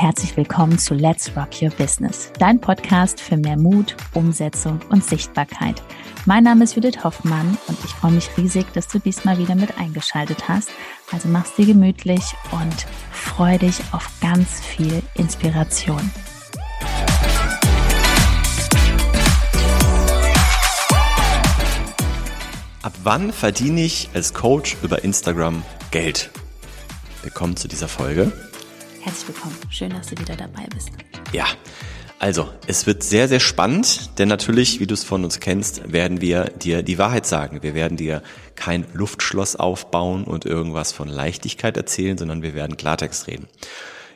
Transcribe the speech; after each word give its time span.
herzlich 0.00 0.36
willkommen 0.36 0.78
zu 0.78 0.94
Let's 0.94 1.32
Rock 1.36 1.60
Your 1.60 1.70
Business, 1.70 2.30
dein 2.38 2.60
Podcast 2.60 3.20
für 3.20 3.36
mehr 3.36 3.58
Mut, 3.58 3.96
Umsetzung 4.14 4.78
und 4.90 5.02
Sichtbarkeit. 5.04 5.82
Mein 6.24 6.44
Name 6.44 6.62
ist 6.62 6.76
Judith 6.76 7.02
Hoffmann 7.02 7.58
und 7.66 7.76
ich 7.84 7.90
freue 7.90 8.12
mich 8.12 8.30
riesig, 8.36 8.72
dass 8.74 8.86
du 8.86 9.00
diesmal 9.00 9.38
wieder 9.38 9.56
mit 9.56 9.76
eingeschaltet 9.76 10.48
hast. 10.48 10.70
Also 11.10 11.26
mach's 11.26 11.56
dir 11.56 11.66
gemütlich 11.66 12.22
und 12.52 12.86
freu 13.10 13.58
dich 13.58 13.80
auf 13.90 14.08
ganz 14.20 14.60
viel 14.60 15.02
Inspiration. 15.14 16.12
Ab 22.82 22.92
wann 23.02 23.32
verdiene 23.32 23.80
ich 23.80 24.10
als 24.14 24.32
Coach 24.32 24.76
über 24.80 25.02
Instagram 25.02 25.64
Geld? 25.90 26.30
Willkommen 27.24 27.56
zu 27.56 27.66
dieser 27.66 27.88
Folge. 27.88 28.32
Herzlich 29.08 29.28
willkommen. 29.28 29.56
Schön, 29.70 29.88
dass 29.88 30.08
du 30.08 30.18
wieder 30.18 30.36
dabei 30.36 30.66
bist. 30.74 30.90
Ja, 31.32 31.46
also 32.18 32.50
es 32.66 32.86
wird 32.86 33.02
sehr, 33.02 33.26
sehr 33.26 33.40
spannend, 33.40 34.18
denn 34.18 34.28
natürlich, 34.28 34.80
wie 34.80 34.86
du 34.86 34.92
es 34.92 35.02
von 35.02 35.24
uns 35.24 35.40
kennst, 35.40 35.90
werden 35.90 36.20
wir 36.20 36.50
dir 36.50 36.82
die 36.82 36.98
Wahrheit 36.98 37.24
sagen. 37.24 37.62
Wir 37.62 37.72
werden 37.72 37.96
dir 37.96 38.22
kein 38.54 38.84
Luftschloss 38.92 39.56
aufbauen 39.56 40.24
und 40.24 40.44
irgendwas 40.44 40.92
von 40.92 41.08
Leichtigkeit 41.08 41.78
erzählen, 41.78 42.18
sondern 42.18 42.42
wir 42.42 42.52
werden 42.52 42.76
Klartext 42.76 43.28
reden. 43.28 43.48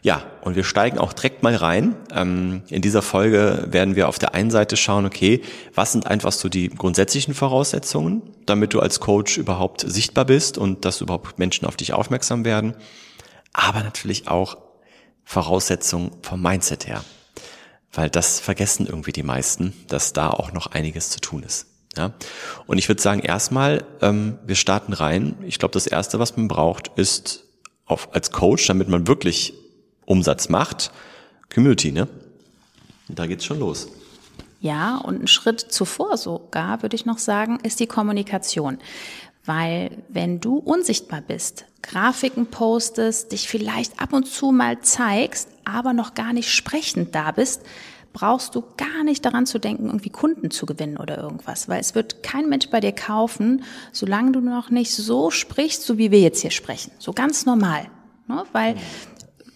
Ja, 0.03 0.25
und 0.43 0.57
wir 0.57 0.65
steigen 0.65 0.99
auch 0.99 1.15
direkt 1.15 1.43
mal 1.43 1.57
rein. 1.57 1.97
Ähm, 2.15 2.61
in 2.69 2.83
dieser 2.83 3.01
Folge 3.01 3.69
werden 3.71 3.97
wir 3.97 4.11
auf 4.11 4.19
der 4.19 4.35
einen 4.35 4.51
Seite 4.51 4.77
schauen, 4.77 5.07
okay, 5.07 5.41
was 5.75 5.93
sind 5.93 6.07
einfach 6.07 6.33
so 6.33 6.51
die 6.51 6.69
grundsätzlichen 6.69 7.33
Voraussetzungen, 7.33 8.21
damit 8.45 8.75
du 8.75 8.81
als 8.81 9.01
Coach 9.01 9.39
überhaupt 9.39 9.91
sichtbar 9.91 10.27
bist 10.27 10.59
und 10.59 10.85
dass 10.85 11.01
überhaupt 11.01 11.39
Menschen 11.39 11.67
auf 11.67 11.77
dich 11.77 11.95
aufmerksam 11.95 12.45
werden. 12.45 12.75
Aber 13.55 13.83
natürlich 13.83 14.29
auch 14.29 14.59
Voraussetzungen 15.25 16.13
vom 16.23 16.43
Mindset 16.43 16.87
her. 16.87 17.05
Weil 17.93 18.11
das 18.11 18.41
vergessen 18.41 18.87
irgendwie 18.87 19.13
die 19.13 19.23
meisten, 19.23 19.75
dass 19.89 20.13
da 20.13 20.31
auch 20.31 20.53
noch 20.53 20.69
einiges 20.69 21.11
zu 21.11 21.21
tun 21.21 21.43
ist. 21.43 21.67
Ja? 21.97 22.13
Und 22.67 22.79
ich 22.79 22.89
würde 22.89 23.03
sagen, 23.03 23.21
erstmal, 23.21 23.85
ähm, 24.01 24.39
wir 24.47 24.57
starten 24.57 24.93
rein. 24.93 25.37
Ich 25.47 25.59
glaube, 25.59 25.73
das 25.73 25.87
Erste, 25.87 26.19
was 26.19 26.37
man 26.37 26.49
braucht, 26.49 26.91
ist 26.97 27.45
auf, 27.85 28.15
als 28.15 28.31
Coach, 28.31 28.67
damit 28.67 28.89
man 28.89 29.07
wirklich 29.07 29.55
Umsatz 30.07 30.49
macht, 30.49 30.91
Community, 31.53 31.93
ne? 31.93 32.09
Da 33.09 33.27
geht's 33.27 33.45
schon 33.45 33.59
los. 33.59 33.89
Ja, 34.61 34.97
und 34.99 35.23
ein 35.23 35.27
Schritt 35.27 35.61
zuvor 35.61 36.17
sogar, 36.17 36.83
würde 36.83 36.95
ich 36.95 37.05
noch 37.05 37.19
sagen, 37.19 37.59
ist 37.63 37.81
die 37.81 37.87
Kommunikation. 37.87 38.79
Weil 39.45 40.03
wenn 40.09 40.41
du 40.41 40.59
unsichtbar 40.59 41.21
bist, 41.21 41.65
Grafiken 41.83 42.47
postest, 42.47 43.33
dich 43.33 43.49
vielleicht 43.49 44.01
ab 44.01 44.13
und 44.13 44.27
zu 44.27 44.53
mal 44.53 44.81
zeigst, 44.81 45.49
aber 45.65 45.93
noch 45.93 46.15
gar 46.15 46.33
nicht 46.33 46.53
sprechend 46.53 47.15
da 47.15 47.33
bist, 47.33 47.63
brauchst 48.13 48.55
du 48.55 48.63
gar 48.77 49.05
nicht 49.05 49.25
daran 49.25 49.47
zu 49.47 49.59
denken, 49.59 49.87
irgendwie 49.87 50.11
Kunden 50.11 50.51
zu 50.51 50.67
gewinnen 50.67 50.97
oder 50.97 51.19
irgendwas, 51.19 51.69
weil 51.69 51.81
es 51.81 51.95
wird 51.95 52.23
kein 52.23 52.49
Mensch 52.49 52.69
bei 52.69 52.81
dir 52.81 52.93
kaufen, 52.93 53.65
solange 53.91 54.33
du 54.33 54.41
noch 54.41 54.71
nicht 54.71 54.93
so 54.93 55.31
sprichst, 55.31 55.83
so 55.83 55.99
wie 55.99 56.11
wir 56.11 56.21
jetzt 56.21 56.41
hier 56.41 56.51
sprechen, 56.51 56.93
so 56.99 57.13
ganz 57.13 57.47
normal. 57.47 57.87
Ne? 58.29 58.45
Weil 58.53 58.77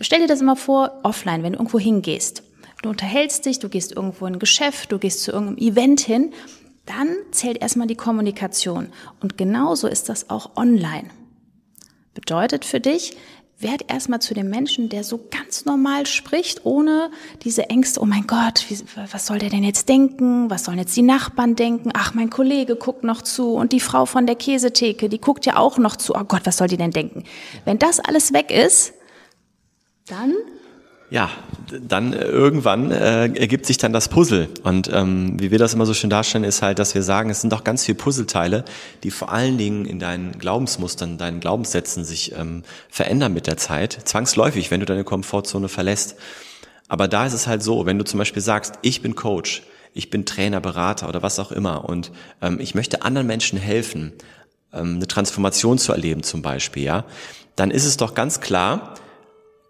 stell 0.01 0.21
dir 0.21 0.27
das 0.27 0.41
immer 0.41 0.57
vor, 0.57 1.01
offline, 1.03 1.43
wenn 1.43 1.53
du 1.53 1.59
irgendwo 1.59 1.79
hingehst. 1.79 2.43
Du 2.83 2.91
unterhältst 2.91 3.47
dich, 3.47 3.59
du 3.59 3.69
gehst 3.69 3.93
irgendwo 3.93 4.27
in 4.27 4.35
ein 4.35 4.39
Geschäft, 4.39 4.93
du 4.93 4.99
gehst 4.99 5.23
zu 5.23 5.33
irgendeinem 5.33 5.59
Event 5.59 6.01
hin, 6.01 6.33
dann 6.87 7.09
zählt 7.33 7.61
erstmal 7.61 7.87
die 7.87 7.97
Kommunikation. 7.97 8.89
Und 9.21 9.37
genauso 9.37 9.89
ist 9.89 10.09
das 10.09 10.31
auch 10.31 10.57
online. 10.57 11.11
Bedeutet 12.15 12.65
für 12.65 12.81
dich, 12.81 13.17
werd 13.59 13.91
erstmal 13.91 14.21
zu 14.21 14.35
dem 14.35 14.51
Menschen, 14.51 14.89
der 14.89 15.03
so 15.03 15.29
ganz 15.31 15.65
normal 15.65 16.07
spricht, 16.07 16.67
ohne 16.67 17.11
diese 17.43 17.71
Ängste, 17.71 18.01
oh 18.01 18.05
mein 18.05 18.27
Gott, 18.27 18.67
wie, 18.69 18.79
was 19.11 19.27
soll 19.27 19.39
der 19.39 19.49
denn 19.49 19.65
jetzt 19.65 19.89
denken? 19.89 20.51
Was 20.51 20.65
sollen 20.65 20.79
jetzt 20.79 20.97
die 20.97 21.03
Nachbarn 21.03 21.57
denken? 21.57 21.91
Ach, 21.95 22.13
mein 22.13 22.29
Kollege 22.29 22.77
guckt 22.77 23.03
noch 23.03 23.23
zu 23.23 23.55
und 23.55 23.73
die 23.73 23.81
Frau 23.81 24.05
von 24.05 24.27
der 24.27 24.37
Käsetheke, 24.37 25.09
die 25.09 25.21
guckt 25.21 25.47
ja 25.47 25.57
auch 25.57 25.79
noch 25.79 25.97
zu. 25.97 26.15
Oh 26.15 26.25
Gott, 26.25 26.43
was 26.45 26.59
soll 26.59 26.69
die 26.69 26.77
denn 26.77 26.91
denken? 26.91 27.25
Wenn 27.65 27.79
das 27.79 27.99
alles 27.99 28.33
weg 28.35 28.51
ist, 28.51 28.93
dann 30.07 30.35
ja, 31.09 31.31
dann 31.81 32.13
äh, 32.13 32.25
irgendwann 32.25 32.91
äh, 32.91 33.27
ergibt 33.27 33.67
sich 33.67 33.79
dann 33.79 33.93
das 33.93 34.09
Puzzle. 34.09 34.49
Und 34.65 34.91
ähm, 34.93 35.39
wie 35.39 35.51
wir 35.51 35.59
das 35.59 35.75
immer 35.75 35.87
so 35.87 35.95
schön 35.95 36.11
darstellen, 36.11 36.45
ist 36.45 36.63
halt, 36.63 36.79
dass 36.79 36.95
wir 36.95 37.03
sagen, 37.03 37.31
es 37.31 37.41
sind 37.41 37.53
doch 37.53 37.63
ganz 37.63 37.85
viele 37.85 37.97
Puzzleteile, 37.97 38.65
die 39.05 39.11
vor 39.11 39.31
allen 39.31 39.57
Dingen 39.57 39.85
in 39.85 40.01
deinen 40.01 40.39
Glaubensmustern, 40.39 41.17
deinen 41.17 41.41
Glaubenssätzen 41.41 42.05
sich 42.05 42.35
ähm, 42.37 42.65
verändern 42.89 43.33
mit 43.33 43.47
der 43.47 43.57
Zeit. 43.57 43.93
Zwangsläufig, 44.05 44.71
wenn 44.71 44.81
du 44.81 44.87
deine 44.87 45.05
Komfortzone 45.05 45.69
verlässt. 45.69 46.17
Aber 46.89 47.09
da 47.09 47.27
ist 47.27 47.35
es 47.35 47.47
halt 47.47 47.63
so, 47.63 47.87
wenn 47.87 47.99
du 47.99 48.05
zum 48.05 48.19
Beispiel 48.19 48.43
sagst, 48.43 48.75
ich 48.83 49.03
bin 49.03 49.15
Coach, 49.15 49.63
ich 49.93 50.11
bin 50.11 50.27
Trainer, 50.27 50.61
Berater 50.61 51.09
oder 51.09 51.23
was 51.23 51.39
auch 51.39 51.53
immer 51.53 51.89
und 51.89 52.13
ähm, 52.43 52.59
ich 52.61 52.75
möchte 52.75 53.03
anderen 53.03 53.27
Menschen 53.27 53.59
helfen, 53.59 54.13
ähm, 54.73 54.97
eine 54.97 55.07
Transformation 55.07 55.79
zu 55.79 55.93
erleben 55.93 56.23
zum 56.23 56.43
Beispiel, 56.43 56.83
ja, 56.83 57.05
dann 57.57 57.71
ist 57.71 57.87
es 57.87 57.97
doch 57.97 58.15
ganz 58.15 58.41
klar, 58.41 58.95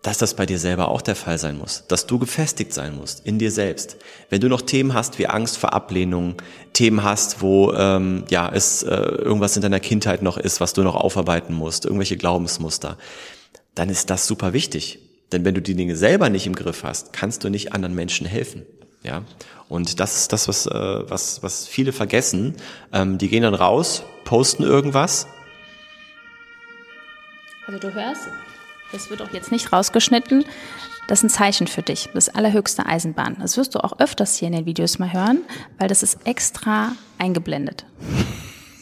dass 0.07 0.19
das 0.19 0.35
bei 0.35 0.47
dir 0.47 0.61
selber 0.61 0.87
auch 0.87 1.03
der 1.03 1.17
Fall 1.17 1.37
sein 1.37 1.59
muss, 1.59 1.83
dass 1.89 2.07
du 2.07 2.21
gefestigt 2.21 2.73
sein 2.73 2.95
musst 2.95 3.27
in 3.27 3.41
dir 3.41 3.51
selbst. 3.51 3.97
Wenn 4.31 4.41
du 4.41 4.49
noch 4.49 4.61
Themen 4.61 4.95
hast 4.95 5.19
wie 5.19 5.27
Angst 5.27 5.59
vor 5.59 5.73
Ablehnung, 5.73 6.37
Themen 6.75 7.03
hast, 7.03 7.43
wo 7.43 7.73
ähm, 7.73 8.23
ja 8.31 8.49
es 8.49 8.85
äh, 8.85 8.95
irgendwas 8.95 9.57
in 9.57 9.63
deiner 9.63 9.81
Kindheit 9.81 10.23
noch 10.23 10.39
ist, 10.39 10.61
was 10.61 10.75
du 10.75 10.85
noch 10.85 10.95
aufarbeiten 10.95 11.55
musst, 11.55 11.87
irgendwelche 11.87 12.17
Glaubensmuster, 12.17 12.99
dann 13.75 13.89
ist 13.89 14.09
das 14.09 14.29
super 14.29 14.53
wichtig. 14.53 15.01
Denn 15.33 15.45
wenn 15.45 15.57
du 15.57 15.61
die 15.61 15.75
Dinge 15.75 15.97
selber 15.97 16.31
nicht 16.31 16.47
im 16.47 16.55
Griff 16.55 16.85
hast, 16.85 17.13
kannst 17.13 17.43
du 17.43 17.49
nicht 17.49 17.73
anderen 17.73 17.97
Menschen 17.97 18.29
helfen. 18.29 18.65
Ja, 19.03 19.25
und 19.69 19.99
das 19.99 20.19
ist 20.19 20.33
das, 20.33 20.47
was 20.47 20.67
äh, 20.67 21.11
was 21.11 21.43
was 21.43 21.67
viele 21.67 21.91
vergessen. 21.91 22.55
Ähm, 22.93 23.19
die 23.19 23.27
gehen 23.27 23.43
dann 23.43 23.55
raus, 23.55 24.05
posten 24.25 24.63
irgendwas. 24.63 25.27
Also 27.67 27.81
du 27.81 27.93
hörst, 27.93 28.29
das 28.93 29.11
wird 29.11 29.23
auch 29.23 29.33
jetzt 29.33 29.53
nicht 29.53 29.73
rausgeschnitten. 29.73 30.45
Das 31.09 31.21
ist 31.21 31.25
ein 31.25 31.31
Zeichen 31.31 31.67
für 31.67 31.83
dich, 31.83 32.09
das 32.15 32.29
allerhöchste 32.29 32.85
Eisenbahn. 32.85 33.37
Das 33.41 33.57
wirst 33.57 33.75
du 33.75 33.85
auch 33.85 33.99
öfters 34.01 34.37
hier 34.37 34.49
in 34.49 34.55
den 34.55 34.67
Videos 34.67 34.99
mal 34.99 35.13
hören, 35.13 35.39
weil 35.79 35.89
das 35.89 36.03
ist 36.03 36.19
extra 36.25 36.93
eingeblendet. 37.19 37.87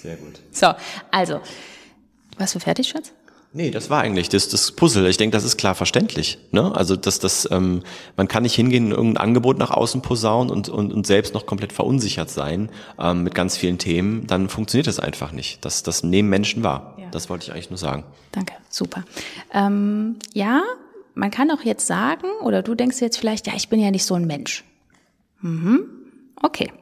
Sehr 0.00 0.16
gut. 0.16 0.40
So, 0.50 0.72
also, 1.10 1.40
warst 2.38 2.54
du 2.54 2.60
fertig, 2.60 2.88
Schatz? 2.88 3.12
Nee, 3.56 3.70
das 3.70 3.88
war 3.88 4.00
eigentlich 4.02 4.28
das, 4.28 4.48
das 4.48 4.72
Puzzle. 4.72 5.06
Ich 5.08 5.16
denke, 5.16 5.36
das 5.36 5.44
ist 5.44 5.56
klar 5.56 5.76
verständlich. 5.76 6.38
Ne? 6.50 6.74
Also 6.74 6.96
dass 6.96 7.20
das, 7.20 7.48
ähm, 7.52 7.84
man 8.16 8.26
kann 8.26 8.42
nicht 8.42 8.56
hingehen, 8.56 8.90
irgendein 8.90 9.22
Angebot 9.22 9.58
nach 9.58 9.70
außen 9.70 10.02
posaunen 10.02 10.50
und, 10.50 10.68
und, 10.68 10.92
und 10.92 11.06
selbst 11.06 11.34
noch 11.34 11.46
komplett 11.46 11.72
verunsichert 11.72 12.30
sein 12.30 12.68
ähm, 12.98 13.22
mit 13.22 13.32
ganz 13.32 13.56
vielen 13.56 13.78
Themen. 13.78 14.26
Dann 14.26 14.48
funktioniert 14.48 14.88
das 14.88 14.98
einfach 14.98 15.30
nicht. 15.30 15.64
Das, 15.64 15.84
das 15.84 16.02
nehmen 16.02 16.28
Menschen 16.30 16.64
wahr. 16.64 16.96
Ja. 16.98 17.08
Das 17.12 17.30
wollte 17.30 17.44
ich 17.44 17.52
eigentlich 17.52 17.70
nur 17.70 17.78
sagen. 17.78 18.02
Danke, 18.32 18.54
super. 18.70 19.04
Ähm, 19.52 20.16
ja, 20.32 20.64
man 21.14 21.30
kann 21.30 21.48
auch 21.52 21.62
jetzt 21.62 21.86
sagen, 21.86 22.26
oder 22.42 22.60
du 22.60 22.74
denkst 22.74 23.00
jetzt 23.00 23.18
vielleicht, 23.18 23.46
ja, 23.46 23.52
ich 23.54 23.68
bin 23.68 23.78
ja 23.78 23.92
nicht 23.92 24.04
so 24.04 24.14
ein 24.14 24.26
Mensch. 24.26 24.64
Mhm. 25.42 25.86
Okay, 26.42 26.72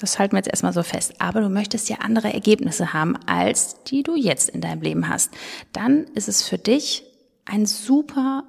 das 0.00 0.18
halten 0.18 0.32
wir 0.34 0.38
jetzt 0.38 0.48
erstmal 0.48 0.72
so 0.72 0.82
fest. 0.82 1.14
Aber 1.18 1.40
du 1.40 1.48
möchtest 1.48 1.88
ja 1.88 1.96
andere 2.00 2.32
Ergebnisse 2.32 2.92
haben, 2.92 3.16
als 3.26 3.82
die 3.84 4.02
du 4.02 4.14
jetzt 4.14 4.50
in 4.50 4.60
deinem 4.60 4.82
Leben 4.82 5.08
hast. 5.08 5.32
Dann 5.72 6.04
ist 6.14 6.28
es 6.28 6.42
für 6.42 6.58
dich 6.58 7.04
ein 7.44 7.66
super, 7.66 8.44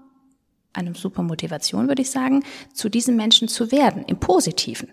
eine 0.74 0.94
super 0.96 1.24
Motivation, 1.24 1.88
würde 1.88 2.02
ich 2.02 2.12
sagen, 2.12 2.44
zu 2.74 2.90
diesen 2.90 3.16
Menschen 3.16 3.48
zu 3.48 3.72
werden, 3.72 4.04
im 4.06 4.20
Positiven. 4.20 4.90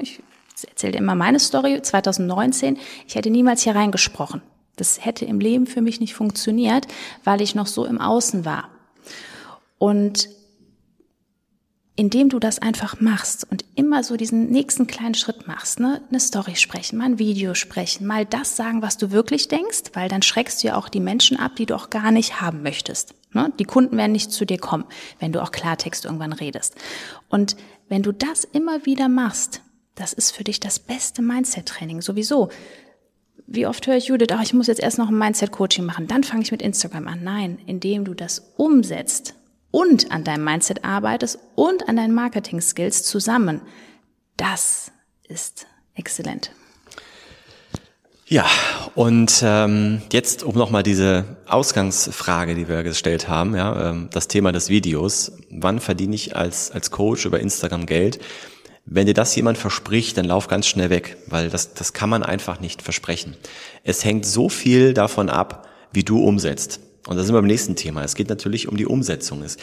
Ich 0.00 0.20
erzähle 0.68 0.92
dir 0.92 0.98
immer 0.98 1.14
meine 1.14 1.38
Story. 1.38 1.80
2019, 1.80 2.78
ich 3.06 3.14
hätte 3.14 3.30
niemals 3.30 3.62
hier 3.62 3.74
reingesprochen. 3.74 4.42
Das 4.76 5.04
hätte 5.04 5.24
im 5.24 5.40
Leben 5.40 5.66
für 5.66 5.82
mich 5.82 6.00
nicht 6.00 6.14
funktioniert, 6.14 6.86
weil 7.24 7.42
ich 7.42 7.54
noch 7.54 7.66
so 7.66 7.84
im 7.84 8.00
Außen 8.00 8.44
war. 8.44 8.70
Und 9.78 10.28
indem 12.00 12.30
du 12.30 12.38
das 12.38 12.58
einfach 12.60 12.98
machst 13.02 13.46
und 13.50 13.62
immer 13.74 14.02
so 14.02 14.16
diesen 14.16 14.48
nächsten 14.50 14.86
kleinen 14.86 15.12
Schritt 15.12 15.46
machst, 15.46 15.80
ne, 15.80 16.00
eine 16.08 16.18
Story 16.18 16.56
sprechen, 16.56 16.96
mal 16.96 17.04
ein 17.04 17.18
Video 17.18 17.52
sprechen, 17.52 18.06
mal 18.06 18.24
das 18.24 18.56
sagen, 18.56 18.80
was 18.80 18.96
du 18.96 19.10
wirklich 19.10 19.48
denkst, 19.48 19.90
weil 19.92 20.08
dann 20.08 20.22
schreckst 20.22 20.62
du 20.62 20.68
ja 20.68 20.76
auch 20.76 20.88
die 20.88 20.98
Menschen 20.98 21.36
ab, 21.36 21.56
die 21.56 21.66
du 21.66 21.74
auch 21.74 21.90
gar 21.90 22.10
nicht 22.10 22.40
haben 22.40 22.62
möchtest. 22.62 23.14
Ne? 23.34 23.52
Die 23.58 23.66
Kunden 23.66 23.98
werden 23.98 24.12
nicht 24.12 24.32
zu 24.32 24.46
dir 24.46 24.56
kommen, 24.56 24.86
wenn 25.18 25.32
du 25.32 25.42
auch 25.42 25.52
Klartext 25.52 26.06
irgendwann 26.06 26.32
redest. 26.32 26.74
Und 27.28 27.54
wenn 27.90 28.02
du 28.02 28.12
das 28.12 28.44
immer 28.44 28.86
wieder 28.86 29.10
machst, 29.10 29.60
das 29.94 30.14
ist 30.14 30.30
für 30.34 30.42
dich 30.44 30.58
das 30.58 30.78
beste 30.78 31.20
Mindset-Training 31.20 32.00
sowieso. 32.00 32.48
Wie 33.46 33.66
oft 33.66 33.86
höre 33.86 33.98
ich 33.98 34.06
Judith, 34.06 34.28
ach, 34.32 34.42
ich 34.42 34.54
muss 34.54 34.68
jetzt 34.68 34.80
erst 34.80 34.96
noch 34.96 35.10
ein 35.10 35.18
Mindset-Coaching 35.18 35.84
machen, 35.84 36.06
dann 36.06 36.24
fange 36.24 36.44
ich 36.44 36.50
mit 36.50 36.62
Instagram 36.62 37.08
an. 37.08 37.22
Nein, 37.22 37.58
indem 37.66 38.06
du 38.06 38.14
das 38.14 38.54
umsetzt 38.56 39.34
und 39.70 40.10
an 40.10 40.24
deinem 40.24 40.44
Mindset 40.44 40.84
arbeitest 40.84 41.38
und 41.54 41.88
an 41.88 41.96
deinen 41.96 42.14
Marketing-Skills 42.14 43.04
zusammen. 43.04 43.62
Das 44.36 44.92
ist 45.28 45.66
exzellent. 45.94 46.52
Ja, 48.26 48.46
und 48.94 49.42
ähm, 49.42 50.02
jetzt 50.12 50.44
um 50.44 50.54
nochmal 50.54 50.84
diese 50.84 51.36
Ausgangsfrage, 51.46 52.54
die 52.54 52.68
wir 52.68 52.84
gestellt 52.84 53.28
haben, 53.28 53.56
ja, 53.56 53.90
ähm, 53.90 54.08
das 54.12 54.28
Thema 54.28 54.52
des 54.52 54.68
Videos. 54.68 55.32
Wann 55.50 55.80
verdiene 55.80 56.14
ich 56.14 56.36
als, 56.36 56.70
als 56.70 56.92
Coach 56.92 57.26
über 57.26 57.40
Instagram 57.40 57.86
Geld? 57.86 58.20
Wenn 58.86 59.06
dir 59.06 59.14
das 59.14 59.34
jemand 59.34 59.58
verspricht, 59.58 60.16
dann 60.16 60.26
lauf 60.26 60.46
ganz 60.46 60.66
schnell 60.66 60.90
weg, 60.90 61.16
weil 61.26 61.50
das, 61.50 61.74
das 61.74 61.92
kann 61.92 62.08
man 62.08 62.22
einfach 62.22 62.60
nicht 62.60 62.82
versprechen. 62.82 63.36
Es 63.82 64.04
hängt 64.04 64.24
so 64.24 64.48
viel 64.48 64.94
davon 64.94 65.28
ab, 65.28 65.68
wie 65.92 66.04
du 66.04 66.22
umsetzt. 66.24 66.78
Und 67.06 67.16
da 67.16 67.22
sind 67.22 67.34
wir 67.34 67.40
beim 67.40 67.46
nächsten 67.46 67.76
Thema. 67.76 68.04
Es 68.04 68.14
geht 68.14 68.28
natürlich 68.28 68.68
um 68.68 68.76
die 68.76 68.86
Umsetzung. 68.86 69.42
Es, 69.42 69.56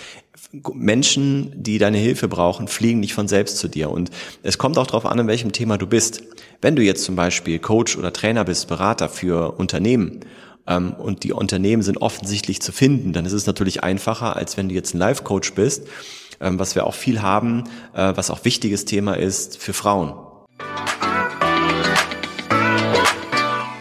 Menschen, 0.73 1.51
die 1.55 1.77
deine 1.77 1.97
Hilfe 1.97 2.27
brauchen, 2.27 2.67
fliegen 2.67 2.99
nicht 2.99 3.13
von 3.13 3.27
selbst 3.27 3.57
zu 3.57 3.67
dir. 3.67 3.91
Und 3.91 4.09
es 4.43 4.57
kommt 4.57 4.77
auch 4.77 4.87
darauf 4.87 5.05
an, 5.05 5.19
in 5.19 5.27
welchem 5.27 5.51
Thema 5.51 5.77
du 5.77 5.87
bist. 5.87 6.23
Wenn 6.61 6.75
du 6.75 6.81
jetzt 6.81 7.03
zum 7.03 7.15
Beispiel 7.15 7.59
Coach 7.59 7.97
oder 7.97 8.11
Trainer 8.11 8.43
bist, 8.43 8.67
Berater 8.67 9.09
für 9.09 9.57
Unternehmen, 9.57 10.21
ähm, 10.67 10.93
und 10.93 11.23
die 11.23 11.33
Unternehmen 11.33 11.81
sind 11.81 11.97
offensichtlich 11.97 12.61
zu 12.61 12.71
finden, 12.71 13.13
dann 13.13 13.25
ist 13.25 13.33
es 13.33 13.45
natürlich 13.47 13.83
einfacher, 13.83 14.35
als 14.35 14.57
wenn 14.57 14.69
du 14.69 14.75
jetzt 14.75 14.93
ein 14.93 14.99
Life-Coach 14.99 15.53
bist, 15.53 15.87
ähm, 16.39 16.59
was 16.59 16.75
wir 16.75 16.85
auch 16.85 16.93
viel 16.93 17.21
haben, 17.21 17.63
äh, 17.93 18.13
was 18.15 18.29
auch 18.29 18.43
wichtiges 18.45 18.85
Thema 18.85 19.13
ist 19.13 19.57
für 19.57 19.73
Frauen. 19.73 20.13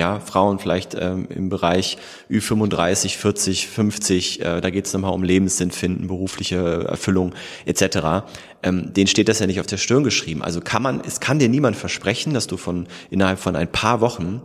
Ja, 0.00 0.18
Frauen 0.18 0.58
vielleicht 0.58 0.96
ähm, 0.98 1.26
im 1.28 1.50
Bereich 1.50 1.98
Ü35, 2.30 3.18
40, 3.18 3.68
50, 3.68 4.40
äh, 4.40 4.62
da 4.62 4.70
geht 4.70 4.86
es 4.86 4.94
nochmal 4.94 5.12
um 5.12 5.22
Lebenssinn 5.22 5.70
finden, 5.70 6.06
berufliche 6.06 6.86
Erfüllung 6.88 7.34
etc. 7.66 8.24
Ähm, 8.62 8.94
denen 8.94 9.08
steht 9.08 9.28
das 9.28 9.40
ja 9.40 9.46
nicht 9.46 9.60
auf 9.60 9.66
der 9.66 9.76
Stirn 9.76 10.02
geschrieben. 10.02 10.40
Also 10.40 10.62
kann 10.62 10.82
man, 10.82 11.02
es 11.06 11.20
kann 11.20 11.38
dir 11.38 11.50
niemand 11.50 11.76
versprechen, 11.76 12.32
dass 12.32 12.46
du 12.46 12.56
von 12.56 12.86
innerhalb 13.10 13.38
von 13.38 13.56
ein 13.56 13.70
paar 13.70 14.00
Wochen 14.00 14.40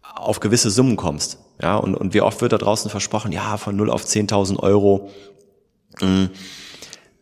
auf 0.00 0.40
gewisse 0.40 0.70
Summen 0.70 0.96
kommst. 0.96 1.38
Ja, 1.60 1.76
und, 1.76 1.94
und 1.94 2.14
wie 2.14 2.22
oft 2.22 2.40
wird 2.40 2.54
da 2.54 2.58
draußen 2.58 2.90
versprochen, 2.90 3.30
ja, 3.30 3.58
von 3.58 3.76
0 3.76 3.90
auf 3.90 4.04
10.000 4.04 4.58
Euro. 4.58 5.10
Mhm 6.00 6.30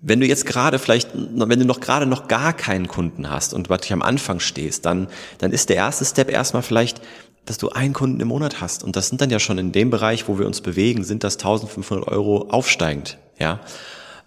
wenn 0.04 0.18
du 0.18 0.26
jetzt 0.26 0.46
gerade 0.46 0.80
vielleicht, 0.80 1.10
wenn 1.14 1.60
du 1.60 1.64
noch 1.64 1.78
gerade 1.78 2.06
noch 2.06 2.26
gar 2.26 2.52
keinen 2.52 2.88
Kunden 2.88 3.30
hast 3.30 3.54
und 3.54 3.68
wirklich 3.68 3.92
am 3.92 4.02
Anfang 4.02 4.40
stehst, 4.40 4.84
dann, 4.84 5.06
dann 5.38 5.52
ist 5.52 5.68
der 5.68 5.76
erste 5.76 6.04
Step 6.04 6.28
erstmal 6.28 6.62
vielleicht 6.62 7.00
dass 7.44 7.58
du 7.58 7.70
einen 7.70 7.92
Kunden 7.92 8.20
im 8.20 8.28
Monat 8.28 8.60
hast. 8.60 8.84
Und 8.84 8.96
das 8.96 9.08
sind 9.08 9.20
dann 9.20 9.30
ja 9.30 9.40
schon 9.40 9.58
in 9.58 9.72
dem 9.72 9.90
Bereich, 9.90 10.28
wo 10.28 10.38
wir 10.38 10.46
uns 10.46 10.60
bewegen, 10.60 11.04
sind 11.04 11.24
das 11.24 11.34
1500 11.34 12.06
Euro 12.08 12.48
aufsteigend. 12.50 13.18
Ja, 13.38 13.60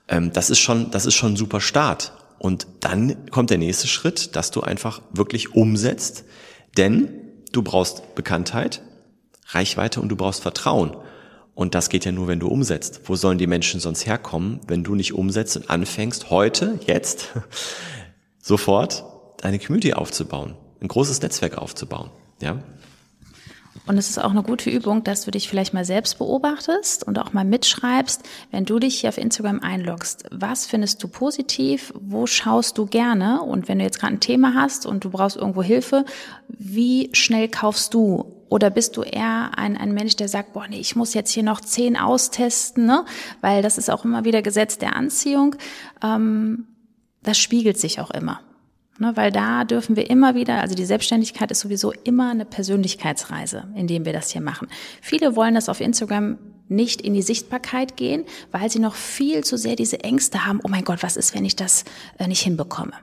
ähm, 0.08 0.32
das 0.34 0.50
ist 0.50 0.60
schon, 0.60 0.92
das 0.92 1.06
ist 1.06 1.16
schon 1.16 1.34
ein 1.34 1.38
super 1.38 1.62
Start. 1.62 2.14
Und 2.38 2.68
dann 2.82 3.30
kommt 3.32 3.50
der 3.50 3.58
nächste 3.58 3.88
Schritt, 3.88 4.36
dass 4.36 4.52
du 4.52 4.62
einfach 4.62 5.02
wirklich 5.12 5.56
umsetzt, 5.56 6.26
denn 6.78 7.10
du 7.52 7.64
brauchst 7.64 8.16
Bekanntheit, 8.16 8.82
Reichweite 9.48 10.02
und 10.02 10.10
du 10.10 10.16
brauchst 10.16 10.42
Vertrauen. 10.42 10.98
Und 11.54 11.74
das 11.74 11.88
geht 11.88 12.04
ja 12.04 12.12
nur, 12.12 12.28
wenn 12.28 12.42
du 12.42 12.50
umsetzt. 12.50 13.02
Wo 13.06 13.16
sollen 13.16 13.38
die 13.38 13.48
Menschen 13.48 13.80
sonst 13.80 14.06
herkommen, 14.06 14.60
wenn 14.68 14.84
du 14.84 14.94
nicht 14.94 15.14
umsetzt 15.14 15.56
und 15.56 15.70
anfängst, 15.70 16.30
heute, 16.30 16.78
jetzt, 16.86 17.30
sofort 18.42 19.06
eine 19.42 19.58
Community 19.58 19.94
aufzubauen, 19.94 20.56
ein 20.82 20.90
großes 20.90 21.22
Netzwerk 21.22 21.58
aufzubauen. 21.58 22.10
Ja, 22.42 22.60
und 23.88 23.98
es 23.98 24.10
ist 24.10 24.18
auch 24.18 24.32
eine 24.32 24.42
gute 24.42 24.70
Übung, 24.70 25.04
dass 25.04 25.26
du 25.26 25.32
dich 25.32 25.48
vielleicht 25.48 25.74
mal 25.74 25.86
selbst 25.86 26.18
beobachtest 26.18 27.06
und 27.06 27.20
auch 27.20 27.34
mal 27.34 27.46
mitschreibst, 27.46 28.24
wenn 28.52 28.66
du 28.66 28.80
dich 28.80 29.02
hier 29.02 29.10
auf 29.10 29.18
Instagram 29.18 29.60
einloggst. 29.60 30.26
Was 30.32 30.66
findest 30.66 31.04
du 31.04 31.08
positiv? 31.08 31.94
Wo 32.00 32.26
schaust 32.26 32.78
du 32.78 32.88
gerne? 32.88 33.42
Und 33.42 33.68
wenn 33.68 33.78
du 33.78 33.86
jetzt 33.86 34.00
gerade 34.00 34.14
ein 34.14 34.20
Thema 34.20 34.56
hast 34.56 34.86
und 34.86 35.04
du 35.04 35.12
brauchst 35.12 35.38
irgendwo 35.38 35.62
Hilfe, 35.62 36.06
wie 36.48 37.10
schnell 37.14 37.48
kaufst 37.48 37.94
du? 37.94 38.32
Oder 38.50 38.70
bist 38.70 38.98
du 38.98 39.02
eher 39.02 39.52
ein, 39.58 39.76
ein 39.78 39.94
Mensch, 39.94 40.16
der 40.16 40.30
sagt, 40.30 40.54
boah, 40.54 40.68
nee, 40.68 40.80
ich 40.80 40.96
muss 40.96 41.14
jetzt 41.14 41.32
hier 41.32 41.44
noch 41.44 41.62
zehn 41.62 41.98
austesten, 41.98 42.86
ne? 42.86 43.06
Weil 43.42 43.62
das 43.62 43.78
ist 43.78 43.90
auch 43.90 44.06
immer 44.06 44.24
wieder 44.24 44.42
Gesetz 44.42 44.78
der 44.78 44.96
Anziehung. 44.96 45.56
Ähm, 46.04 46.68
das 47.24 47.38
spiegelt 47.38 47.80
sich 47.80 48.00
auch 48.00 48.12
immer. 48.12 48.40
Ne, 48.98 49.12
weil 49.16 49.30
da 49.30 49.66
dürfen 49.66 49.98
wir 49.98 50.10
immer 50.10 50.36
wieder, 50.36 50.62
also 50.62 50.74
die 50.74 50.86
Selbstständigkeit 50.86 51.52
ist 51.52 51.60
sowieso 51.60 51.92
immer 51.92 52.32
eine 52.32 52.46
Persönlichkeitsreise, 52.46 53.68
indem 53.76 54.06
wir 54.06 54.14
das 54.14 54.32
hier 54.32 54.42
machen. 54.42 54.70
Viele 55.02 55.36
wollen 55.36 55.56
das 55.56 55.68
auf 55.68 55.82
Instagram 55.82 56.38
nicht 56.70 57.02
in 57.02 57.14
die 57.14 57.22
Sichtbarkeit 57.22 57.98
gehen, 57.98 58.24
weil 58.52 58.72
sie 58.72 58.80
noch 58.80 58.96
viel 58.96 59.44
zu 59.44 59.58
sehr 59.58 59.76
diese 59.76 60.00
Ängste 60.00 60.46
haben, 60.46 60.62
oh 60.64 60.70
mein 60.70 60.86
Gott, 60.86 61.04
was 61.04 61.18
ist, 61.18 61.36
wenn 61.36 61.44
ich 61.44 61.58
das 61.58 61.84
äh, 62.20 62.28
nicht 62.28 62.42
hinbekomme? 62.42 62.94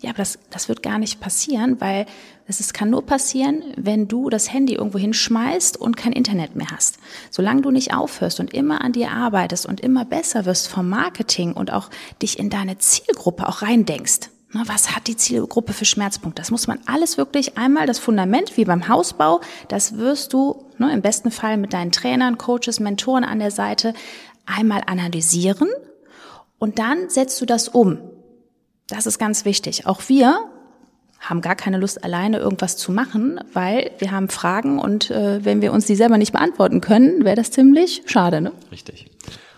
Ja, 0.00 0.10
aber 0.10 0.18
das, 0.18 0.38
das 0.48 0.68
wird 0.68 0.82
gar 0.82 0.98
nicht 0.98 1.20
passieren, 1.20 1.80
weil 1.80 2.06
es 2.46 2.60
ist, 2.60 2.72
kann 2.72 2.88
nur 2.88 3.04
passieren, 3.04 3.62
wenn 3.76 4.08
du 4.08 4.30
das 4.30 4.50
Handy 4.50 4.74
irgendwo 4.74 4.98
hinschmeißt 4.98 5.76
und 5.76 5.96
kein 5.96 6.12
Internet 6.12 6.56
mehr 6.56 6.70
hast. 6.70 6.98
Solange 7.30 7.62
du 7.62 7.70
nicht 7.70 7.92
aufhörst 7.92 8.40
und 8.40 8.54
immer 8.54 8.82
an 8.82 8.92
dir 8.92 9.10
arbeitest 9.10 9.66
und 9.66 9.80
immer 9.80 10.06
besser 10.06 10.46
wirst 10.46 10.68
vom 10.68 10.88
Marketing 10.88 11.52
und 11.52 11.70
auch 11.70 11.90
dich 12.22 12.38
in 12.38 12.48
deine 12.48 12.78
Zielgruppe 12.78 13.46
auch 13.46 13.60
reindenkst, 13.60 14.30
was 14.52 14.94
hat 14.94 15.06
die 15.06 15.16
Zielgruppe 15.16 15.72
für 15.72 15.84
Schmerzpunkte? 15.84 16.42
Das 16.42 16.50
muss 16.50 16.66
man 16.66 16.80
alles 16.86 17.16
wirklich 17.16 17.56
einmal, 17.56 17.86
das 17.86 17.98
Fundament 17.98 18.56
wie 18.56 18.64
beim 18.64 18.88
Hausbau, 18.88 19.40
das 19.68 19.96
wirst 19.96 20.32
du 20.32 20.64
ne, 20.78 20.92
im 20.92 21.02
besten 21.02 21.30
Fall 21.30 21.56
mit 21.56 21.72
deinen 21.72 21.92
Trainern, 21.92 22.36
Coaches, 22.36 22.80
Mentoren 22.80 23.24
an 23.24 23.38
der 23.38 23.50
Seite 23.50 23.94
einmal 24.46 24.82
analysieren 24.86 25.68
und 26.58 26.78
dann 26.78 27.08
setzt 27.08 27.40
du 27.40 27.46
das 27.46 27.68
um. 27.68 27.98
Das 28.88 29.06
ist 29.06 29.18
ganz 29.18 29.44
wichtig. 29.44 29.86
Auch 29.86 30.02
wir 30.08 30.50
haben 31.20 31.42
gar 31.42 31.54
keine 31.54 31.78
Lust, 31.78 32.02
alleine 32.02 32.38
irgendwas 32.38 32.76
zu 32.76 32.92
machen, 32.92 33.40
weil 33.52 33.92
wir 33.98 34.10
haben 34.10 34.28
Fragen 34.28 34.78
und 34.78 35.10
äh, 35.10 35.44
wenn 35.44 35.60
wir 35.62 35.72
uns 35.72 35.86
die 35.86 35.94
selber 35.94 36.18
nicht 36.18 36.32
beantworten 36.32 36.80
können, 36.80 37.24
wäre 37.24 37.36
das 37.36 37.50
ziemlich 37.50 38.02
schade. 38.06 38.40
Ne? 38.40 38.52
Richtig. 38.72 39.06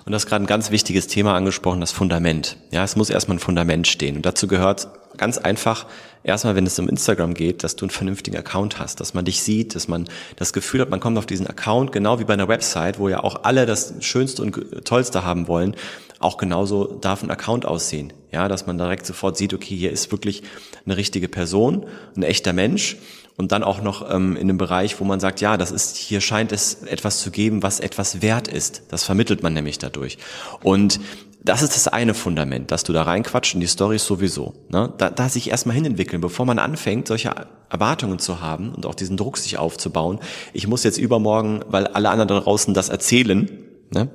Und 0.05 0.13
das 0.13 0.25
ist 0.25 0.29
gerade 0.29 0.45
ein 0.45 0.49
ganz 0.49 0.71
wichtiges 0.71 1.07
Thema 1.07 1.35
angesprochen, 1.35 1.81
das 1.81 1.93
Fundament. 1.93 2.57
Ja, 2.71 2.83
es 2.83 2.97
muss 2.97 3.11
erstmal 3.11 3.37
ein 3.37 3.41
Fundament 3.41 3.87
stehen. 3.87 4.17
Und 4.17 4.27
dazu 4.27 4.47
gehört 4.49 4.89
ganz 5.17 5.39
einfach, 5.39 5.87
erstmal, 6.25 6.57
wenn 6.57 6.67
es 6.67 6.79
um 6.79 6.89
Instagram 6.89 7.35
geht, 7.35 7.63
dass 7.63 7.77
du 7.77 7.85
einen 7.85 7.91
vernünftigen 7.91 8.37
Account 8.37 8.79
hast, 8.79 9.01
dass 9.01 9.15
man 9.15 9.25
dich 9.25 9.43
sieht, 9.43 9.75
dass 9.75 9.89
man 9.89 10.09
das 10.37 10.53
Gefühl 10.53 10.81
hat, 10.81 10.91
man 10.91 11.01
kommt 11.01 11.19
auf 11.19 11.27
diesen 11.27 11.47
Account, 11.47 11.93
genau 11.93 12.19
wie 12.19 12.25
bei 12.25 12.35
einer 12.35 12.49
Website, 12.49 12.99
wo 12.99 13.09
ja 13.09 13.23
auch 13.23 13.45
alle 13.45 13.67
das 13.67 13.95
Schönste 14.01 14.43
und 14.43 14.85
Tollste 14.85 15.25
haben 15.25 15.49
wollen. 15.49 15.77
Auch 16.23 16.37
genauso 16.37 16.85
darf 16.85 17.23
ein 17.23 17.31
Account 17.31 17.67
aussehen. 17.67 18.13
Ja, 18.31 18.49
dass 18.49 18.67
man 18.67 18.79
direkt 18.79 19.05
sofort 19.05 19.37
sieht, 19.37 19.53
okay, 19.53 19.77
hier 19.77 19.91
ist 19.91 20.11
wirklich 20.11 20.43
eine 20.87 20.97
richtige 20.97 21.29
Person, 21.29 21.85
ein 22.17 22.23
echter 22.23 22.53
Mensch 22.53 22.97
und 23.37 23.53
dann 23.53 23.63
auch 23.63 23.83
noch 23.83 24.09
ähm, 24.09 24.37
in 24.37 24.43
einem 24.43 24.57
Bereich, 24.57 25.01
wo 25.01 25.05
man 25.05 25.21
sagt, 25.21 25.41
ja, 25.41 25.57
das 25.57 25.71
ist, 25.71 25.97
hier 25.97 26.21
scheint 26.21 26.53
es 26.53 26.83
etwas 26.85 27.19
zu 27.21 27.31
geben, 27.31 27.63
was 27.63 27.81
etwas 27.81 28.23
wert 28.23 28.49
ist. 28.49 28.85
Das 28.89 29.05
vermittelt 29.05 29.43
man 29.43 29.53
nämlich 29.53 29.79
dadurch. 29.79 30.19
Und 30.63 31.01
das 31.45 31.63
ist 31.63 31.75
das 31.75 31.89
eine 31.89 32.15
Fundament, 32.15 32.71
dass 32.71 32.85
du 32.85 32.93
da 32.93 33.03
reinquatscht 33.03 33.55
und 33.55 33.61
die 33.61 33.67
Story 33.67 33.99
sowieso. 33.99 34.55
Ne? 34.69 34.93
Da, 34.97 35.11
da 35.11 35.29
sich 35.29 35.51
erstmal 35.51 35.75
hinentwickeln, 35.75 36.21
bevor 36.21 36.47
man 36.47 36.61
anfängt, 36.61 37.09
solche 37.09 37.35
Erwartungen 37.69 38.21
zu 38.21 38.41
haben 38.41 38.73
und 38.73 38.87
auch 38.87 38.95
diesen 38.95 39.17
Druck 39.17 39.39
sich 39.39 39.59
aufzubauen. 39.59 40.21
Ich 40.53 40.69
muss 40.69 40.85
jetzt 40.85 40.99
übermorgen, 40.99 41.65
weil 41.67 41.89
alle 41.89 42.11
anderen 42.11 42.29
da 42.29 42.39
draußen 42.39 42.75
das 42.75 42.91
erzählen, 42.91 43.51
ne? 43.93 44.09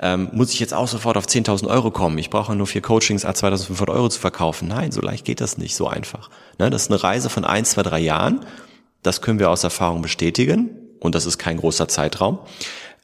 ähm, 0.00 0.28
muss 0.32 0.52
ich 0.52 0.60
jetzt 0.60 0.74
auch 0.74 0.88
sofort 0.88 1.16
auf 1.16 1.26
10.000 1.26 1.66
Euro 1.68 1.90
kommen. 1.90 2.18
Ich 2.18 2.30
brauche 2.30 2.54
nur 2.54 2.66
vier 2.66 2.82
Coachings, 2.82 3.24
a 3.24 3.30
2.500 3.30 3.90
Euro 3.90 4.08
zu 4.08 4.20
verkaufen. 4.20 4.68
Nein, 4.68 4.92
so 4.92 5.00
leicht 5.00 5.24
geht 5.24 5.40
das 5.40 5.58
nicht, 5.58 5.74
so 5.74 5.88
einfach. 5.88 6.30
Ne? 6.58 6.70
Das 6.70 6.82
ist 6.82 6.90
eine 6.90 7.02
Reise 7.02 7.30
von 7.30 7.44
ein, 7.44 7.64
zwei, 7.64 7.82
drei 7.82 8.00
Jahren 8.00 8.44
das 9.02 9.20
können 9.20 9.38
wir 9.38 9.50
aus 9.50 9.64
Erfahrung 9.64 10.02
bestätigen 10.02 10.70
und 11.00 11.14
das 11.14 11.26
ist 11.26 11.38
kein 11.38 11.56
großer 11.58 11.88
Zeitraum. 11.88 12.38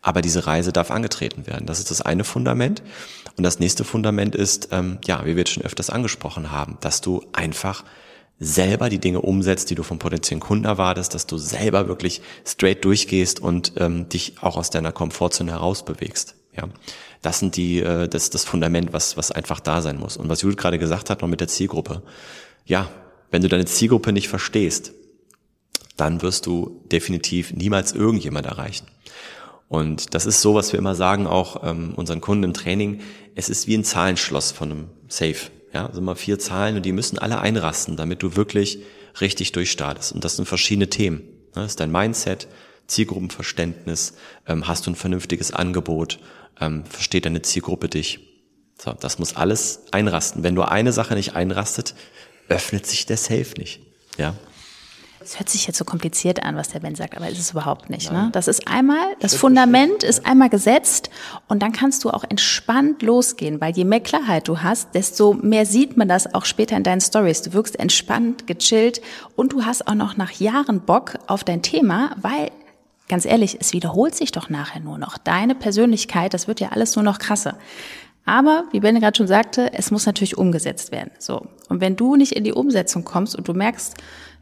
Aber 0.00 0.22
diese 0.22 0.46
Reise 0.46 0.72
darf 0.72 0.92
angetreten 0.92 1.46
werden. 1.48 1.66
Das 1.66 1.80
ist 1.80 1.90
das 1.90 2.00
eine 2.00 2.22
Fundament. 2.22 2.82
Und 3.36 3.42
das 3.42 3.58
nächste 3.58 3.82
Fundament 3.82 4.36
ist, 4.36 4.68
ähm, 4.70 4.98
ja, 5.04 5.22
wie 5.24 5.34
wir 5.34 5.38
jetzt 5.38 5.50
schon 5.50 5.64
öfters 5.64 5.90
angesprochen 5.90 6.52
haben, 6.52 6.78
dass 6.80 7.00
du 7.00 7.24
einfach 7.32 7.82
selber 8.40 8.88
die 8.88 8.98
Dinge 9.00 9.20
umsetzt, 9.20 9.70
die 9.70 9.74
du 9.74 9.82
vom 9.82 9.98
potenziellen 9.98 10.40
Kunden 10.40 10.64
erwartest, 10.64 11.14
dass 11.14 11.26
du 11.26 11.38
selber 11.38 11.88
wirklich 11.88 12.22
straight 12.46 12.84
durchgehst 12.84 13.40
und 13.40 13.72
ähm, 13.76 14.08
dich 14.08 14.34
auch 14.40 14.56
aus 14.56 14.70
deiner 14.70 14.92
Komfortzone 14.92 15.50
herausbewegst. 15.50 16.36
Ja, 16.56 16.68
das 17.22 17.40
sind 17.40 17.56
die, 17.56 17.80
äh, 17.80 18.08
das 18.08 18.30
das 18.30 18.44
Fundament, 18.44 18.92
was 18.92 19.16
was 19.16 19.32
einfach 19.32 19.60
da 19.60 19.82
sein 19.82 19.98
muss. 19.98 20.16
Und 20.16 20.28
was 20.28 20.42
Judith 20.42 20.56
gerade 20.56 20.78
gesagt 20.78 21.10
hat, 21.10 21.22
noch 21.22 21.28
mit 21.28 21.40
der 21.40 21.48
Zielgruppe. 21.48 22.02
Ja, 22.64 22.88
wenn 23.30 23.42
du 23.42 23.48
deine 23.48 23.66
Zielgruppe 23.66 24.12
nicht 24.12 24.28
verstehst, 24.28 24.92
dann 25.96 26.22
wirst 26.22 26.46
du 26.46 26.80
definitiv 26.90 27.52
niemals 27.52 27.92
irgendjemand 27.92 28.46
erreichen. 28.46 28.86
Und 29.68 30.14
das 30.14 30.24
ist 30.24 30.40
so, 30.40 30.54
was 30.54 30.72
wir 30.72 30.78
immer 30.78 30.94
sagen, 30.94 31.26
auch 31.26 31.62
ähm, 31.62 31.92
unseren 31.94 32.20
Kunden 32.20 32.44
im 32.44 32.54
Training. 32.54 33.00
Es 33.34 33.48
ist 33.50 33.66
wie 33.66 33.76
ein 33.76 33.84
Zahlenschloss 33.84 34.52
von 34.52 34.70
einem 34.70 34.88
Safe. 35.08 35.50
Ja, 35.72 35.86
also 35.86 36.00
immer 36.00 36.16
vier 36.16 36.38
Zahlen 36.38 36.76
und 36.76 36.86
die 36.86 36.92
müssen 36.92 37.18
alle 37.18 37.40
einrasten, 37.40 37.96
damit 37.96 38.22
du 38.22 38.36
wirklich 38.36 38.78
richtig 39.20 39.52
durchstartest. 39.52 40.12
Und 40.12 40.24
das 40.24 40.36
sind 40.36 40.46
verschiedene 40.46 40.88
Themen. 40.88 41.22
Das 41.52 41.66
ist 41.66 41.80
dein 41.80 41.92
Mindset, 41.92 42.48
Zielgruppenverständnis, 42.86 44.14
ähm, 44.46 44.66
hast 44.66 44.86
du 44.86 44.90
ein 44.90 44.96
vernünftiges 44.96 45.52
Angebot, 45.52 46.18
ähm, 46.60 46.84
versteht 46.86 47.26
deine 47.26 47.42
Zielgruppe 47.42 47.88
dich. 47.88 48.20
So, 48.82 48.92
das 48.92 49.18
muss 49.18 49.36
alles 49.36 49.82
einrasten. 49.90 50.42
Wenn 50.42 50.54
nur 50.54 50.70
eine 50.70 50.92
Sache 50.92 51.14
nicht 51.14 51.34
einrastet, 51.34 51.94
öffnet 52.48 52.86
sich 52.86 53.06
der 53.06 53.16
Safe 53.16 53.52
nicht. 53.58 53.80
Ja. 54.16 54.34
Es 55.28 55.38
hört 55.38 55.50
sich 55.50 55.66
jetzt 55.66 55.76
so 55.76 55.84
kompliziert 55.84 56.42
an, 56.42 56.56
was 56.56 56.70
der 56.70 56.80
Ben 56.80 56.94
sagt, 56.94 57.14
aber 57.14 57.28
ist 57.28 57.38
es 57.38 57.50
überhaupt 57.50 57.90
nicht. 57.90 58.10
Ne? 58.10 58.30
Das 58.32 58.48
ist 58.48 58.66
einmal, 58.66 59.14
das 59.20 59.34
Fundament 59.34 60.02
ist 60.02 60.24
einmal 60.24 60.48
gesetzt 60.48 61.10
und 61.48 61.62
dann 61.62 61.72
kannst 61.72 62.02
du 62.02 62.10
auch 62.10 62.24
entspannt 62.26 63.02
losgehen, 63.02 63.60
weil 63.60 63.76
je 63.76 63.84
mehr 63.84 64.00
Klarheit 64.00 64.48
du 64.48 64.62
hast, 64.62 64.94
desto 64.94 65.34
mehr 65.34 65.66
sieht 65.66 65.98
man 65.98 66.08
das 66.08 66.32
auch 66.34 66.46
später 66.46 66.78
in 66.78 66.82
deinen 66.82 67.02
Stories. 67.02 67.42
Du 67.42 67.52
wirkst 67.52 67.78
entspannt, 67.78 68.46
gechillt 68.46 69.02
und 69.36 69.52
du 69.52 69.66
hast 69.66 69.86
auch 69.86 69.94
noch 69.94 70.16
nach 70.16 70.30
Jahren 70.30 70.80
Bock 70.80 71.18
auf 71.26 71.44
dein 71.44 71.60
Thema, 71.60 72.12
weil 72.16 72.50
ganz 73.06 73.26
ehrlich, 73.26 73.58
es 73.60 73.74
wiederholt 73.74 74.14
sich 74.14 74.32
doch 74.32 74.48
nachher 74.48 74.80
nur 74.80 74.96
noch. 74.96 75.18
Deine 75.18 75.54
Persönlichkeit, 75.54 76.32
das 76.32 76.48
wird 76.48 76.60
ja 76.60 76.70
alles 76.70 76.96
nur 76.96 77.02
noch 77.02 77.18
krasser. 77.18 77.58
Aber, 78.28 78.64
wie 78.72 78.80
Ben 78.80 79.00
gerade 79.00 79.16
schon 79.16 79.26
sagte, 79.26 79.72
es 79.72 79.90
muss 79.90 80.04
natürlich 80.04 80.36
umgesetzt 80.36 80.92
werden. 80.92 81.10
So. 81.18 81.46
Und 81.70 81.80
wenn 81.80 81.96
du 81.96 82.14
nicht 82.14 82.32
in 82.32 82.44
die 82.44 82.52
Umsetzung 82.52 83.02
kommst 83.02 83.34
und 83.34 83.48
du 83.48 83.54
merkst, 83.54 83.94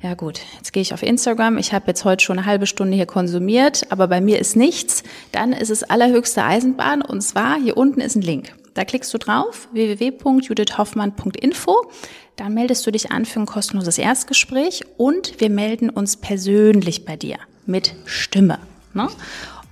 ja 0.02 0.14
gut, 0.14 0.40
jetzt 0.56 0.72
gehe 0.72 0.82
ich 0.82 0.92
auf 0.92 1.04
Instagram, 1.04 1.56
ich 1.56 1.72
habe 1.72 1.86
jetzt 1.86 2.04
heute 2.04 2.24
schon 2.24 2.36
eine 2.36 2.46
halbe 2.46 2.66
Stunde 2.66 2.96
hier 2.96 3.06
konsumiert, 3.06 3.82
aber 3.90 4.08
bei 4.08 4.20
mir 4.20 4.40
ist 4.40 4.56
nichts, 4.56 5.04
dann 5.30 5.52
ist 5.52 5.70
es 5.70 5.84
allerhöchste 5.84 6.42
Eisenbahn 6.42 7.00
und 7.00 7.20
zwar 7.20 7.62
hier 7.62 7.76
unten 7.76 8.00
ist 8.00 8.16
ein 8.16 8.22
Link. 8.22 8.56
Da 8.74 8.84
klickst 8.84 9.14
du 9.14 9.18
drauf, 9.18 9.68
www.judithhoffmann.info. 9.72 11.86
Dann 12.34 12.54
meldest 12.54 12.84
du 12.86 12.90
dich 12.90 13.12
an 13.12 13.24
für 13.24 13.38
ein 13.38 13.46
kostenloses 13.46 13.98
Erstgespräch 13.98 14.84
und 14.96 15.40
wir 15.40 15.48
melden 15.48 15.90
uns 15.90 16.16
persönlich 16.16 17.04
bei 17.04 17.14
dir 17.14 17.36
mit 17.66 17.94
Stimme. 18.04 18.58
Ne? 18.94 19.08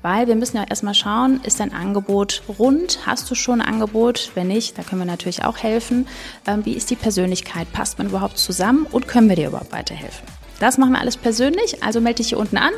Weil 0.05 0.27
wir 0.27 0.37
müssen 0.37 0.59
ja 0.59 0.65
erstmal 0.65 0.93
schauen, 0.93 1.41
ist 1.45 1.61
dein 1.61 1.73
Angebot 1.73 2.43
rund? 2.59 2.99
Hast 3.07 3.31
du 3.31 3.35
schon 3.35 3.63
ein 3.63 3.67
Angebot? 3.67 4.33
Wenn 4.35 4.49
nicht, 4.49 4.77
da 4.77 4.83
können 4.83 5.01
wir 5.01 5.07
natürlich 5.07 5.45
auch 5.45 5.57
helfen. 5.57 6.07
Ähm, 6.47 6.67
wie 6.67 6.75
ist 6.75 6.91
die 6.91 6.95
Persönlichkeit? 6.95 7.73
Passt 7.73 7.97
man 7.97 8.09
überhaupt 8.09 8.37
zusammen? 8.37 8.87
Und 8.93 9.09
können 9.09 9.31
wir 9.31 9.37
dir 9.37 9.49
überhaupt 9.49 9.73
weiterhelfen? 9.73 10.29
Das 10.61 10.77
machen 10.77 10.93
wir 10.93 11.01
alles 11.01 11.17
persönlich, 11.17 11.83
also 11.83 12.03
melde 12.03 12.19
dich 12.19 12.29
hier 12.29 12.39
unten 12.39 12.59
an. 12.59 12.75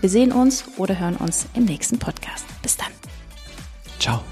Wir 0.00 0.08
sehen 0.08 0.32
uns 0.32 0.64
oder 0.78 0.98
hören 0.98 1.16
uns 1.16 1.44
im 1.52 1.66
nächsten 1.66 1.98
Podcast. 1.98 2.46
Bis 2.62 2.78
dann. 2.78 2.88
Ciao. 3.98 4.22